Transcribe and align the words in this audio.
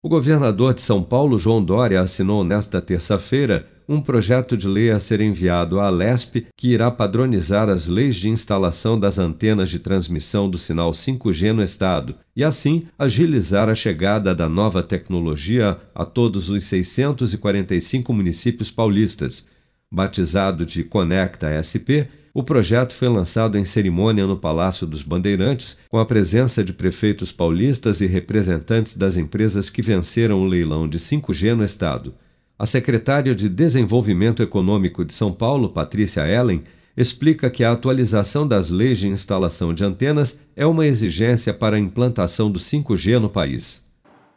O 0.00 0.08
governador 0.08 0.74
de 0.74 0.80
São 0.80 1.02
Paulo, 1.02 1.40
João 1.40 1.62
Dória, 1.62 2.00
assinou 2.00 2.44
nesta 2.44 2.80
terça-feira 2.80 3.66
um 3.88 4.00
projeto 4.00 4.56
de 4.56 4.68
lei 4.68 4.92
a 4.92 5.00
ser 5.00 5.20
enviado 5.20 5.80
à 5.80 5.90
Lesp 5.90 6.46
que 6.56 6.68
irá 6.68 6.88
padronizar 6.88 7.68
as 7.68 7.88
leis 7.88 8.14
de 8.14 8.28
instalação 8.28 9.00
das 9.00 9.18
antenas 9.18 9.68
de 9.70 9.80
transmissão 9.80 10.48
do 10.48 10.56
sinal 10.56 10.92
5G 10.92 11.50
no 11.52 11.64
estado 11.64 12.14
e 12.36 12.44
assim 12.44 12.84
agilizar 12.96 13.68
a 13.68 13.74
chegada 13.74 14.32
da 14.36 14.48
nova 14.48 14.84
tecnologia 14.84 15.76
a 15.92 16.04
todos 16.04 16.48
os 16.48 16.62
645 16.64 18.12
municípios 18.12 18.70
paulistas. 18.70 19.48
Batizado 19.90 20.64
de 20.64 20.84
Conecta 20.84 21.48
SP, 21.58 22.06
o 22.38 22.42
projeto 22.44 22.94
foi 22.94 23.08
lançado 23.08 23.58
em 23.58 23.64
cerimônia 23.64 24.24
no 24.24 24.38
Palácio 24.38 24.86
dos 24.86 25.02
Bandeirantes, 25.02 25.76
com 25.88 25.98
a 25.98 26.06
presença 26.06 26.62
de 26.62 26.72
prefeitos 26.72 27.32
paulistas 27.32 28.00
e 28.00 28.06
representantes 28.06 28.96
das 28.96 29.16
empresas 29.16 29.68
que 29.68 29.82
venceram 29.82 30.40
o 30.40 30.46
leilão 30.46 30.88
de 30.88 31.00
5G 31.00 31.56
no 31.56 31.64
estado. 31.64 32.14
A 32.56 32.64
secretária 32.64 33.34
de 33.34 33.48
Desenvolvimento 33.48 34.40
Econômico 34.40 35.04
de 35.04 35.12
São 35.12 35.32
Paulo, 35.32 35.70
Patrícia 35.70 36.28
Ellen, 36.28 36.62
explica 36.96 37.50
que 37.50 37.64
a 37.64 37.72
atualização 37.72 38.46
das 38.46 38.70
leis 38.70 39.00
de 39.00 39.08
instalação 39.08 39.74
de 39.74 39.84
antenas 39.84 40.38
é 40.54 40.64
uma 40.64 40.86
exigência 40.86 41.52
para 41.52 41.74
a 41.74 41.80
implantação 41.80 42.52
do 42.52 42.60
5G 42.60 43.18
no 43.18 43.28
país. 43.28 43.84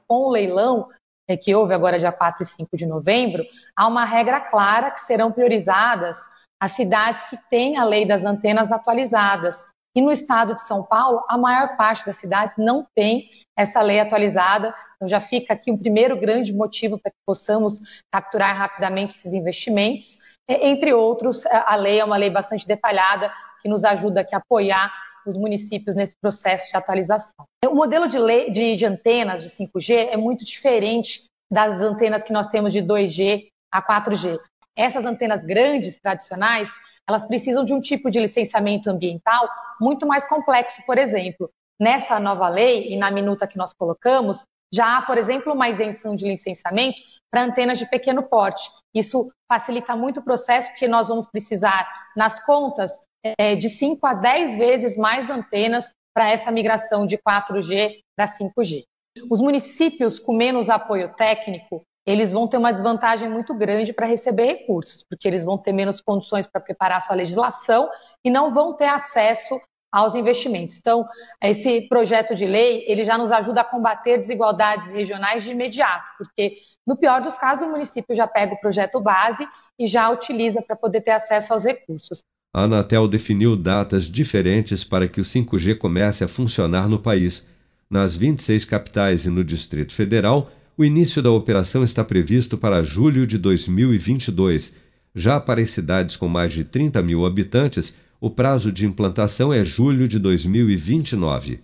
Com 0.08 0.26
o 0.26 0.32
leilão, 0.32 0.88
é, 1.28 1.38
que 1.38 1.54
houve 1.54 1.76
agora 1.76 2.00
dia 2.00 2.12
4 2.12 2.42
e 2.42 2.48
5 2.48 2.76
de 2.76 2.88
novembro, 2.88 3.44
há 3.76 3.88
uma 3.88 4.06
regra 4.06 4.40
clara 4.40 4.90
que 4.90 5.02
serão 5.02 5.32
priorizadas 5.32 6.18
as 6.62 6.74
cidades 6.74 7.28
que 7.28 7.38
têm 7.50 7.76
a 7.78 7.84
lei 7.84 8.06
das 8.06 8.24
antenas 8.24 8.72
atualizadas. 8.72 9.66
E 9.96 10.02
no 10.02 10.12
estado 10.12 10.54
de 10.54 10.62
São 10.62 10.84
Paulo, 10.84 11.24
a 11.28 11.38
maior 11.38 11.76
parte 11.76 12.06
das 12.06 12.18
cidades 12.18 12.56
não 12.56 12.86
tem 12.96 13.30
essa 13.58 13.82
lei 13.82 14.00
atualizada. 14.00 14.74
Então 14.96 15.08
já 15.08 15.20
fica 15.20 15.54
aqui 15.54 15.72
um 15.72 15.78
primeiro 15.78 16.16
grande 16.18 16.54
motivo 16.54 17.00
para 17.00 17.12
que 17.12 17.18
possamos 17.26 17.82
capturar 18.14 18.56
rapidamente 18.56 19.16
esses 19.16 19.34
investimentos. 19.34 20.20
Entre 20.48 20.94
outros, 20.94 21.46
a 21.48 21.76
lei 21.76 22.00
é 22.00 22.06
uma 22.06 22.16
lei 22.16 22.30
bastante 22.30 22.68
detalhada 22.68 23.34
que 23.60 23.68
nos 23.68 23.84
ajuda 23.84 24.22
aqui 24.22 24.36
a 24.36 24.38
apoiar 24.38 24.94
os 25.26 25.36
municípios 25.36 25.96
nesse 25.96 26.16
processo 26.22 26.70
de 26.70 26.78
atualização. 26.78 27.46
O 27.66 27.76
modelo 27.76 28.08
de, 28.08 28.20
lei, 28.20 28.52
de, 28.52 28.76
de 28.76 28.86
antenas 28.86 29.42
de 29.44 29.50
5G 29.50 30.10
é 30.12 30.18
muito 30.18 30.46
diferente 30.46 31.26
das 31.52 31.74
antenas 31.82 32.24
que 32.24 32.32
nós 32.32 32.48
temos 32.48 32.72
de 32.72 32.82
2G 32.82 33.48
a 33.72 33.82
4G. 33.82 34.40
Essas 34.76 35.06
antenas 35.06 35.44
grandes, 35.44 36.00
tradicionais, 36.00 36.70
elas 37.08 37.26
precisam 37.26 37.64
de 37.64 37.74
um 37.74 37.82
tipo 37.82 38.10
de 38.10 38.20
licenciamento 38.20 38.90
ambiental 38.90 39.50
muito 39.80 40.06
mais 40.08 40.26
complexo, 40.26 40.82
por 40.86 40.98
exemplo. 40.98 41.50
Nessa 41.80 42.20
nova 42.20 42.48
lei 42.48 42.94
e 42.94 42.98
na 42.98 43.10
minuta 43.10 43.48
que 43.48 43.58
nós 43.58 43.74
colocamos, 43.74 44.46
já 44.74 44.98
há, 44.98 45.02
por 45.02 45.18
exemplo, 45.18 45.54
uma 45.54 45.68
isenção 45.68 46.16
de 46.16 46.26
licenciamento 46.26 46.98
para 47.30 47.44
antenas 47.44 47.78
de 47.78 47.86
pequeno 47.86 48.24
porte. 48.24 48.70
Isso 48.94 49.32
facilita 49.52 49.96
muito 49.96 50.20
o 50.20 50.24
processo, 50.24 50.70
porque 50.70 50.88
nós 50.88 51.08
vamos 51.08 51.28
precisar, 51.28 51.90
nas 52.16 52.44
contas, 52.46 52.92
é, 53.38 53.56
de 53.56 53.70
5 53.70 54.06
a 54.06 54.14
10 54.14 54.56
vezes 54.56 54.98
mais 54.98 55.30
antenas 55.30 55.92
para 56.14 56.30
essa 56.30 56.52
migração 56.52 57.06
de 57.06 57.18
4G 57.18 58.00
para 58.16 58.28
5G. 58.28 58.84
Os 59.30 59.40
municípios 59.40 60.20
com 60.20 60.34
menos 60.34 60.70
apoio 60.70 61.14
técnico, 61.16 61.84
eles 62.06 62.32
vão 62.32 62.48
ter 62.48 62.58
uma 62.58 62.72
desvantagem 62.72 63.30
muito 63.30 63.54
grande 63.54 63.94
para 63.94 64.06
receber 64.06 64.46
recursos, 64.46 65.04
porque 65.04 65.28
eles 65.28 65.44
vão 65.44 65.58
ter 65.58 65.72
menos 65.72 66.02
condições 66.02 66.48
para 66.48 66.62
preparar 66.62 67.02
sua 67.02 67.16
legislação 67.16 67.90
e 68.24 68.30
não 68.30 68.54
vão 68.54 68.74
ter 68.76 68.88
acesso 68.88 69.60
aos 69.92 70.16
investimentos. 70.16 70.78
Então, 70.78 71.06
esse 71.44 71.82
projeto 71.90 72.34
de 72.34 72.46
lei, 72.46 72.86
ele 72.88 73.04
já 73.04 73.18
nos 73.18 73.32
ajuda 73.32 73.62
a 73.62 73.66
combater 73.66 74.18
desigualdades 74.18 74.88
regionais 74.88 75.44
de 75.44 75.50
imediato, 75.50 76.06
porque 76.18 76.54
no 76.88 76.96
pior 76.96 77.22
dos 77.22 77.38
casos, 77.38 77.66
o 77.66 77.70
município 77.70 78.16
já 78.16 78.26
pega 78.26 78.54
o 78.54 78.60
projeto 78.60 79.00
base 79.00 79.48
e 79.78 79.88
já 79.88 80.10
utiliza 80.10 80.62
para 80.62 80.76
poder 80.76 81.02
ter 81.02 81.12
acesso 81.12 81.54
aos 81.54 81.64
recursos. 81.64 82.24
A 82.54 82.64
Anatel 82.64 83.08
definiu 83.08 83.56
datas 83.56 84.06
diferentes 84.06 84.84
para 84.84 85.08
que 85.08 85.22
o 85.22 85.24
5G 85.24 85.78
comece 85.78 86.24
a 86.24 86.28
funcionar 86.28 86.88
no 86.88 87.00
país. 87.00 87.48
Nas 87.90 88.16
26 88.16 88.66
capitais 88.66 89.26
e 89.26 89.30
no 89.30 89.44
Distrito 89.44 89.94
Federal, 89.94 90.50
o 90.82 90.86
início 90.86 91.22
da 91.22 91.30
operação 91.30 91.84
está 91.84 92.04
previsto 92.04 92.58
para 92.58 92.82
julho 92.82 93.28
de 93.28 93.38
2022. 93.38 94.76
Já 95.14 95.40
para 95.40 95.62
as 95.62 95.70
cidades 95.70 96.16
com 96.16 96.28
mais 96.28 96.52
de 96.54 96.64
30 96.64 97.04
mil 97.04 97.24
habitantes, 97.24 97.96
o 98.20 98.32
prazo 98.32 98.72
de 98.72 98.88
implantação 98.88 99.54
é 99.54 99.64
julho 99.64 100.08
de 100.08 100.18
2029. 100.18 101.60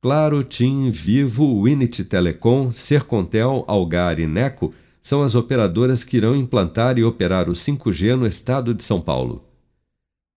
Claro, 0.00 0.42
TIM, 0.42 0.90
Vivo, 0.90 1.62
Winit 1.62 2.04
Telecom, 2.04 2.72
Sercontel, 2.72 3.66
Algar 3.68 4.18
e 4.18 4.26
Neco 4.26 4.72
são 5.02 5.22
as 5.22 5.34
operadoras 5.34 6.02
que 6.02 6.16
irão 6.16 6.34
implantar 6.34 6.96
e 6.96 7.04
operar 7.04 7.50
o 7.50 7.52
5G 7.52 8.16
no 8.16 8.26
estado 8.26 8.72
de 8.72 8.82
São 8.82 8.98
Paulo. 8.98 9.44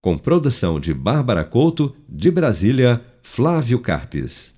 Com 0.02 0.18
produção 0.18 0.82
de 0.82 0.94
Bárbara 0.94 1.46
Couto, 1.46 1.96
de 2.10 2.30
Brasília, 2.30 3.02
Flávio 3.24 3.80
Carpes. 3.80 4.57